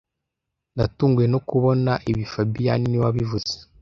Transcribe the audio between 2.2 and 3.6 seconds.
fabien niwe wabivuze(